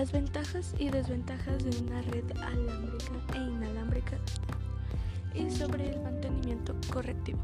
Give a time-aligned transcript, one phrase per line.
[0.00, 4.16] Las ventajas y desventajas de una red alámbrica e inalámbrica
[5.34, 7.38] y sobre el mantenimiento correctivo.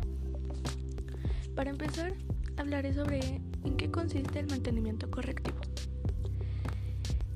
[1.55, 2.15] Para empezar,
[2.57, 5.59] hablaré sobre en qué consiste el mantenimiento correctivo.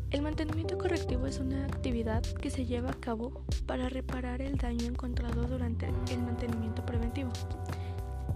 [0.09, 4.87] El mantenimiento correctivo es una actividad que se lleva a cabo para reparar el daño
[4.87, 7.31] encontrado durante el mantenimiento preventivo.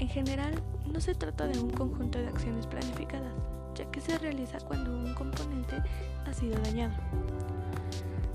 [0.00, 0.62] En general,
[0.92, 3.32] no se trata de un conjunto de acciones planificadas,
[3.74, 5.82] ya que se realiza cuando un componente
[6.50, 6.94] dañado.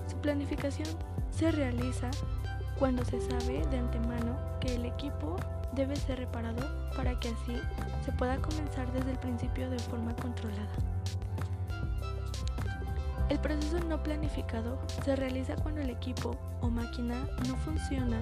[0.07, 0.87] Su planificación
[1.31, 2.09] se realiza
[2.77, 5.35] cuando se sabe de antemano que el equipo
[5.73, 7.55] debe ser reparado para que así
[8.03, 10.73] se pueda comenzar desde el principio de forma controlada.
[13.29, 17.15] El proceso no planificado se realiza cuando el equipo o máquina
[17.47, 18.17] no funciona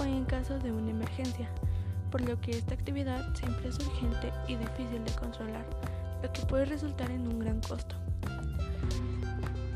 [0.00, 1.48] o en caso de una emergencia,
[2.10, 5.64] por lo que esta actividad siempre es urgente y difícil de controlar,
[6.22, 7.96] lo que puede resultar en un gran costo.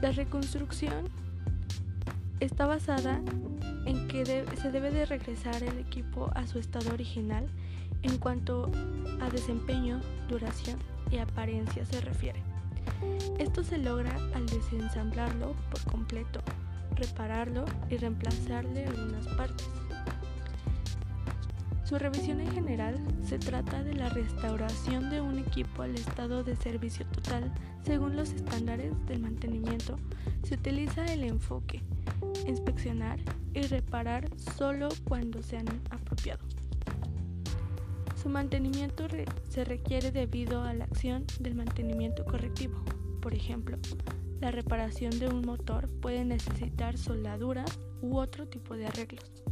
[0.00, 1.08] La reconstrucción
[2.38, 3.20] está basada
[3.84, 4.24] en que
[4.56, 7.48] se debe de regresar el equipo a su estado original
[8.02, 8.70] en cuanto
[9.20, 10.78] a desempeño, duración
[11.10, 12.40] y apariencia se refiere.
[13.40, 16.42] Esto se logra al desensamblarlo por completo,
[16.94, 19.68] repararlo y reemplazarle algunas partes.
[21.88, 26.54] Su revisión en general se trata de la restauración de un equipo al estado de
[26.54, 27.50] servicio total
[27.82, 29.96] según los estándares del mantenimiento.
[30.42, 31.80] Se utiliza el enfoque
[32.46, 33.18] inspeccionar
[33.54, 34.28] y reparar
[34.58, 36.44] solo cuando sean apropiado.
[38.22, 39.06] Su mantenimiento
[39.48, 42.84] se requiere debido a la acción del mantenimiento correctivo.
[43.22, 43.78] Por ejemplo,
[44.42, 47.64] la reparación de un motor puede necesitar soldadura
[48.02, 49.47] u otro tipo de arreglos.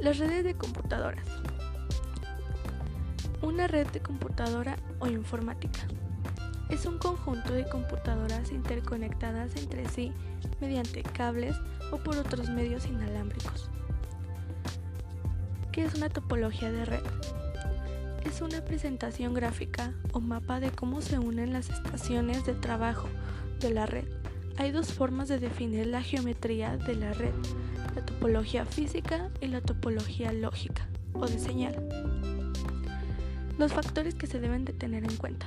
[0.00, 1.26] Las redes de computadoras.
[3.42, 5.80] Una red de computadora o informática
[6.68, 10.12] es un conjunto de computadoras interconectadas entre sí
[10.60, 11.56] mediante cables
[11.92, 13.70] o por otros medios inalámbricos.
[15.72, 17.02] ¿Qué es una topología de red?
[18.24, 23.08] Es una presentación gráfica o mapa de cómo se unen las estaciones de trabajo
[23.60, 24.06] de la red.
[24.58, 27.34] Hay dos formas de definir la geometría de la red,
[27.96, 31.82] la topología física y la topología lógica o de señal.
[33.58, 35.46] Los factores que se deben de tener en cuenta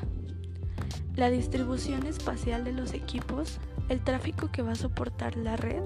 [1.15, 3.59] la distribución espacial de los equipos,
[3.89, 5.83] el tráfico que va a soportar la red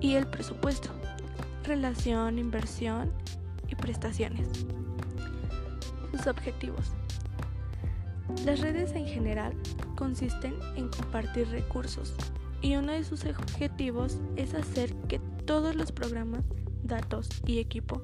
[0.00, 0.90] y el presupuesto,
[1.64, 3.10] relación, inversión
[3.68, 4.46] y prestaciones.
[6.12, 6.92] Sus objetivos.
[8.44, 9.54] Las redes en general
[9.96, 12.14] consisten en compartir recursos
[12.60, 16.44] y uno de sus objetivos es hacer que todos los programas,
[16.82, 18.02] datos y equipo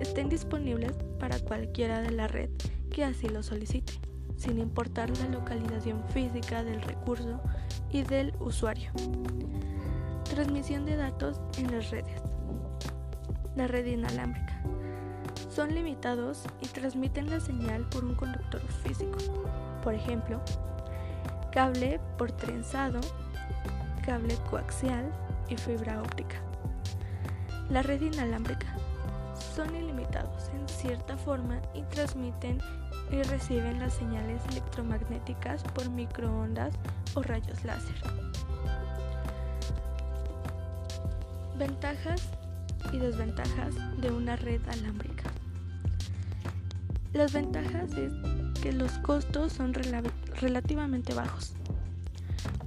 [0.00, 2.50] estén disponibles para cualquiera de la red
[2.90, 3.94] que así lo solicite
[4.36, 7.40] sin importar la localización física del recurso
[7.90, 8.90] y del usuario.
[10.24, 12.20] Transmisión de datos en las redes.
[13.54, 14.60] La red inalámbrica.
[15.50, 19.16] Son limitados y transmiten la señal por un conductor físico.
[19.82, 20.40] Por ejemplo,
[21.50, 23.00] cable por trenzado,
[24.06, 25.04] cable coaxial
[25.48, 26.36] y fibra óptica.
[27.68, 28.68] La red inalámbrica
[29.54, 32.58] son ilimitados en cierta forma y transmiten
[33.10, 36.72] y reciben las señales electromagnéticas por microondas
[37.14, 37.96] o rayos láser.
[41.58, 42.22] Ventajas
[42.92, 45.24] y desventajas de una red alámbrica.
[47.12, 48.12] Las ventajas es
[48.62, 51.56] que los costos son relativamente bajos.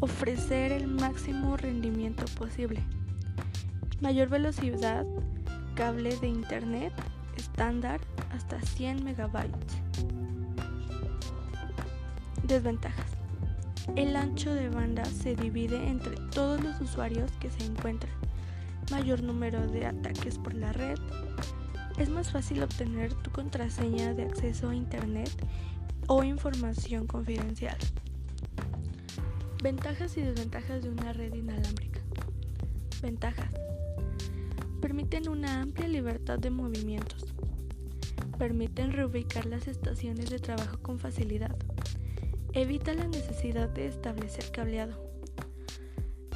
[0.02, 2.82] Ofrecer el máximo rendimiento posible.
[4.00, 5.06] Mayor velocidad,
[5.76, 6.94] cable de internet
[7.36, 8.00] estándar
[8.32, 9.82] hasta 100 megabytes.
[12.44, 13.12] Desventajas.
[13.97, 18.14] El ancho de banda se divide entre todos los usuarios que se encuentran.
[18.91, 20.97] Mayor número de ataques por la red.
[21.97, 25.32] Es más fácil obtener tu contraseña de acceso a Internet
[26.08, 27.78] o información confidencial.
[29.61, 32.00] Ventajas y desventajas de una red inalámbrica.
[33.02, 33.52] Ventajas.
[34.82, 37.26] Permiten una amplia libertad de movimientos.
[38.38, 41.56] Permiten reubicar las estaciones de trabajo con facilidad
[42.53, 44.97] Evita la necesidad de establecer cableado.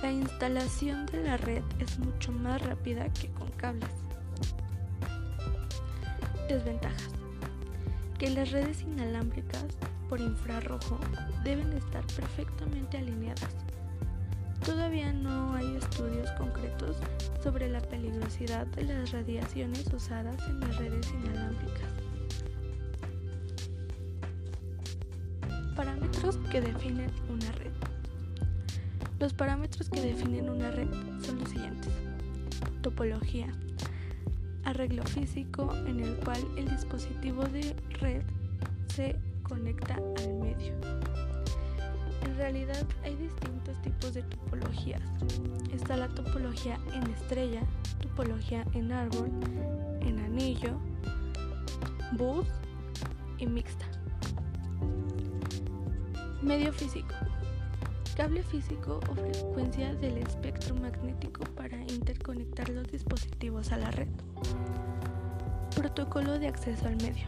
[0.04, 3.90] La instalación de la red es mucho más rápida que con cables.
[6.48, 7.10] Desventajas.
[8.20, 9.66] Que las redes inalámbricas
[10.08, 11.00] por infrarrojo
[11.44, 13.56] deben estar perfectamente alineadas.
[14.66, 16.96] Todavía no hay estudios concretos
[17.44, 21.90] sobre la peligrosidad de las radiaciones usadas en las redes inalámbricas.
[25.76, 27.72] Parámetros que definen una red.
[29.20, 30.88] Los parámetros que definen una red
[31.22, 31.92] son los siguientes.
[32.82, 33.48] Topología.
[34.64, 38.22] Arreglo físico en el cual el dispositivo de red
[38.88, 40.74] se conecta al medio.
[42.26, 45.02] En realidad hay distintos tipos de topologías.
[45.74, 47.62] Está la topología en estrella,
[48.02, 49.30] topología en árbol,
[50.02, 50.80] en anillo,
[52.14, 52.48] bus
[53.38, 53.86] y mixta.
[56.42, 57.14] Medio físico.
[58.16, 64.08] Cable físico o frecuencia del espectro magnético para interconectar los dispositivos a la red.
[65.76, 67.26] Protocolo de acceso al medio.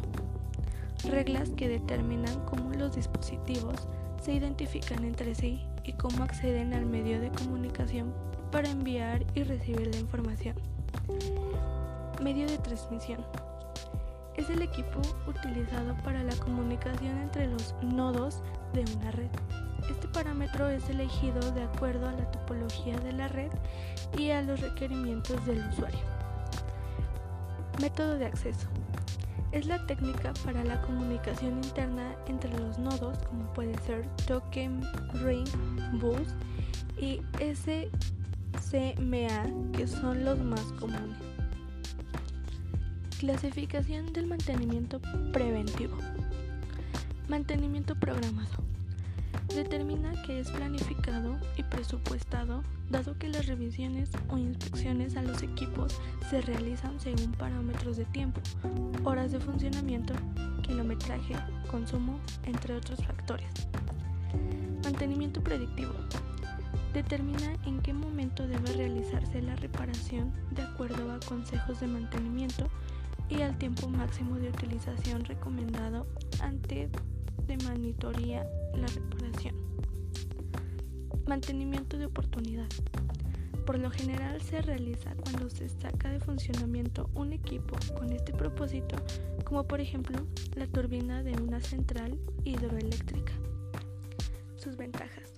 [1.10, 3.88] Reglas que determinan cómo los dispositivos
[4.26, 8.12] se identifican entre sí y cómo acceden al medio de comunicación
[8.52, 10.56] para enviar y recibir la información.
[12.24, 13.24] Medio de transmisión.
[14.36, 18.42] Es el equipo utilizado para la comunicación entre los nodos
[18.74, 19.30] de una red.
[19.92, 23.52] Este parámetro es elegido de acuerdo a la topología de la red
[24.18, 26.00] y a los requerimientos del usuario.
[27.80, 28.68] Método de acceso.
[29.56, 34.82] Es la técnica para la comunicación interna entre los nodos, como puede ser token,
[35.24, 35.48] ring,
[35.94, 36.28] bus
[37.00, 37.86] y SCMA,
[39.72, 41.18] que son los más comunes.
[43.18, 45.00] Clasificación del mantenimiento
[45.32, 45.96] preventivo.
[47.30, 48.65] Mantenimiento programado.
[49.56, 55.98] Determina que es planificado y presupuestado dado que las revisiones o inspecciones a los equipos
[56.30, 58.42] se realizan según parámetros de tiempo,
[59.06, 60.14] horas de funcionamiento,
[60.62, 61.36] kilometraje,
[61.72, 63.48] consumo, entre otros factores.
[64.84, 65.94] Mantenimiento predictivo.
[66.94, 72.68] Determina en qué momento debe realizarse la reparación de acuerdo a consejos de mantenimiento
[73.30, 76.08] y al tiempo máximo de utilización recomendado
[76.42, 76.92] antes
[77.48, 79.56] de monitoría la reparación.
[81.28, 82.68] Mantenimiento de oportunidad.
[83.66, 88.96] Por lo general se realiza cuando se saca de funcionamiento un equipo con este propósito,
[89.44, 90.20] como por ejemplo
[90.56, 93.34] la turbina de una central hidroeléctrica.
[94.56, 95.32] Sus ventajas.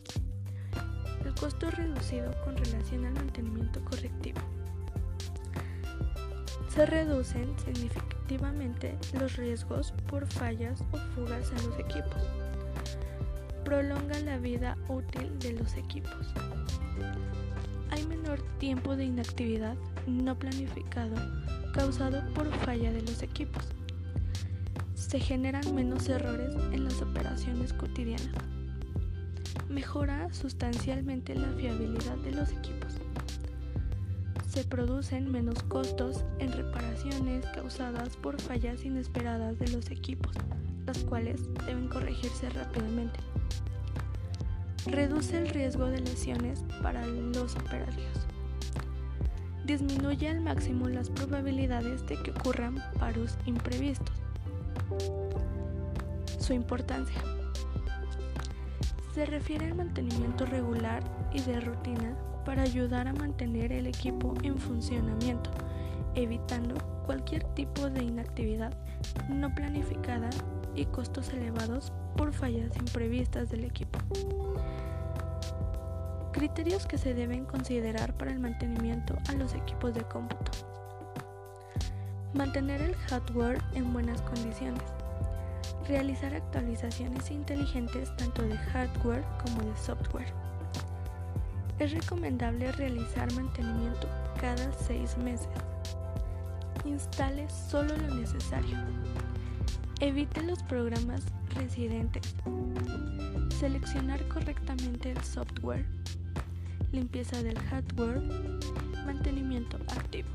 [1.25, 4.41] El costo reducido con relación al mantenimiento correctivo
[6.77, 8.16] se reducen significativamente
[9.19, 12.21] los riesgos por fallas o fugas en los equipos.
[13.63, 16.27] Prolonga la vida útil de los equipos.
[17.89, 19.75] Hay menor tiempo de inactividad
[20.05, 21.15] no planificado
[21.73, 23.63] causado por falla de los equipos.
[24.95, 28.35] Se generan menos errores en las operaciones cotidianas.
[29.69, 32.93] Mejora sustancialmente la fiabilidad de los equipos
[34.57, 40.33] se producen menos costos en reparaciones causadas por fallas inesperadas de los equipos,
[40.87, 43.19] las cuales deben corregirse rápidamente.
[44.87, 48.25] Reduce el riesgo de lesiones para los operarios.
[49.63, 54.17] Disminuye al máximo las probabilidades de que ocurran paros imprevistos.
[56.39, 57.21] Su importancia.
[59.13, 64.57] Se refiere al mantenimiento regular y de rutina para ayudar a mantener el equipo en
[64.57, 65.49] funcionamiento,
[66.15, 66.75] evitando
[67.05, 68.71] cualquier tipo de inactividad
[69.27, 70.29] no planificada
[70.73, 73.99] y costos elevados por fallas imprevistas del equipo.
[76.31, 80.51] Criterios que se deben considerar para el mantenimiento a los equipos de cómputo.
[82.33, 84.83] Mantener el hardware en buenas condiciones.
[85.85, 90.47] Realizar actualizaciones inteligentes tanto de hardware como de software
[91.79, 94.07] es recomendable realizar mantenimiento
[94.39, 95.47] cada seis meses.
[96.85, 98.77] Instale solo lo necesario.
[99.99, 101.23] Evite los programas
[101.55, 102.35] residentes.
[103.59, 105.85] Seleccionar correctamente el software.
[106.91, 108.21] Limpieza del hardware.
[109.05, 110.29] Mantenimiento activo.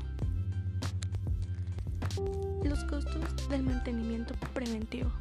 [2.63, 5.11] Los costos del mantenimiento preventivo.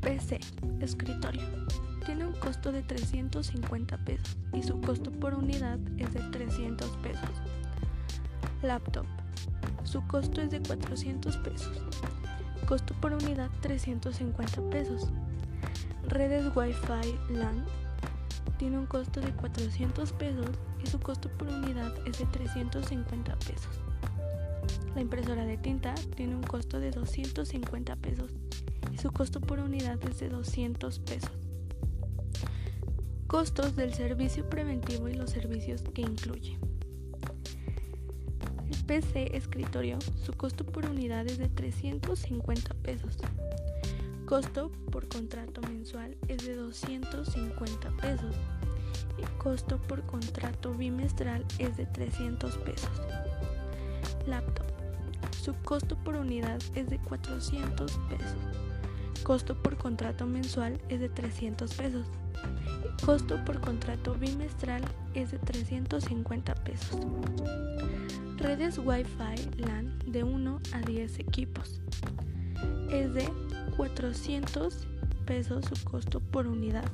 [0.00, 0.38] PC,
[0.80, 1.42] escritorio
[2.04, 7.30] tiene un costo de 350 pesos y su costo por unidad es de 300 pesos.
[8.62, 9.06] Laptop.
[9.84, 11.82] Su costo es de 400 pesos.
[12.66, 15.08] Costo por unidad 350 pesos.
[16.08, 17.64] Redes Wi-Fi LAN.
[18.58, 20.50] Tiene un costo de 400 pesos
[20.82, 23.80] y su costo por unidad es de 350 pesos.
[24.94, 28.30] La impresora de tinta tiene un costo de 250 pesos
[28.92, 31.43] y su costo por unidad es de 200 pesos.
[33.34, 36.56] Costos del servicio preventivo y los servicios que incluye.
[38.70, 43.16] El PC escritorio, su costo por unidad es de 350 pesos.
[44.24, 48.36] costo por contrato mensual es de 250 pesos
[49.18, 53.02] y costo por contrato bimestral es de 300 pesos.
[54.28, 54.66] Laptop.
[55.42, 59.24] Su costo por unidad es de 400 pesos.
[59.24, 62.06] Costo por contrato mensual es de 300 pesos.
[63.02, 64.82] Costo por contrato bimestral
[65.14, 67.00] es de 350 pesos.
[68.36, 71.80] Redes Wi-Fi LAN de 1 a 10 equipos.
[72.90, 73.28] Es de
[73.76, 74.86] 400
[75.26, 76.90] pesos su costo por unidad.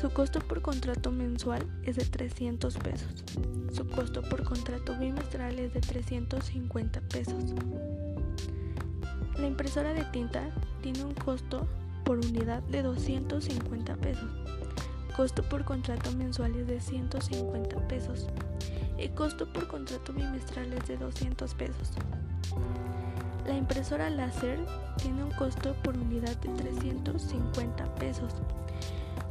[0.00, 3.24] Su costo por contrato mensual es de 300 pesos.
[3.72, 7.54] Su costo por contrato bimestral es de 350 pesos.
[9.36, 10.42] La impresora de tinta
[10.82, 11.66] tiene un costo
[12.08, 14.30] por unidad de 250 pesos.
[15.14, 18.28] Costo por contrato mensual es de 150 pesos.
[18.96, 21.90] Y costo por contrato bimestral es de 200 pesos.
[23.46, 24.58] La impresora láser
[24.96, 28.32] tiene un costo por unidad de 350 pesos.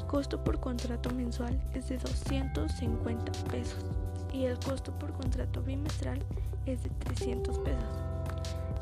[0.06, 3.86] Costo por contrato mensual es de 250 pesos
[4.32, 6.20] y el costo por contrato bimestral
[6.68, 8.17] es de 300 pesos.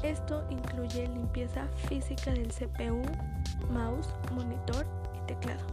[0.05, 3.01] Esto incluye limpieza física del CPU,
[3.71, 4.85] mouse, monitor
[5.15, 5.65] y teclado.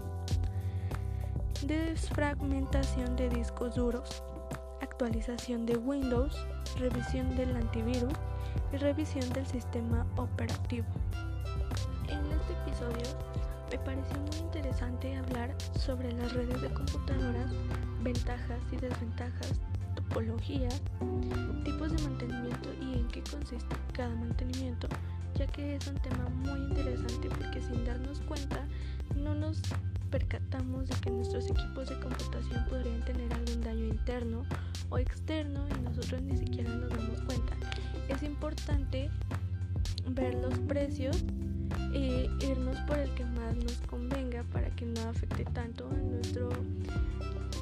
[1.67, 4.23] Desfragmentación de discos duros,
[4.81, 6.35] actualización de Windows,
[6.79, 8.15] revisión del antivirus
[8.73, 10.87] y revisión del sistema operativo.
[12.09, 13.19] En este episodio
[13.71, 17.53] me pareció muy interesante hablar sobre las redes de computadoras,
[18.01, 19.61] ventajas y desventajas
[20.13, 20.69] topología,
[21.65, 24.87] tipos de mantenimiento y en qué consiste cada mantenimiento,
[25.35, 28.67] ya que es un tema muy interesante porque sin darnos cuenta
[29.17, 29.63] no nos
[30.11, 34.45] percatamos de que nuestros equipos de computación podrían tener algún daño interno
[34.91, 37.55] o externo y nosotros ni siquiera nos damos cuenta.
[38.09, 39.09] Es importante
[40.09, 41.25] ver los precios
[41.95, 46.51] e irnos por el que más nos convenga para que no afecte tanto a, nuestro,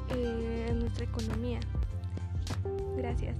[0.09, 1.61] eh, a nuestra economía
[3.01, 3.35] gracias.